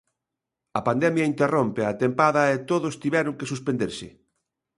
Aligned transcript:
A 0.79 0.81
pandemia 0.87 1.29
interrompe 1.33 1.81
a 1.85 1.97
tempada 2.03 2.41
e 2.53 2.55
todos 2.71 2.95
tiveron 3.03 3.37
que 3.39 3.49
suspenderse. 3.53 4.07